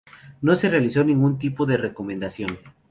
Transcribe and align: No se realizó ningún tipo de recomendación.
No 0.41 0.55
se 0.55 0.67
realizó 0.67 1.03
ningún 1.03 1.37
tipo 1.37 1.67
de 1.67 1.77
recomendación. 1.77 2.57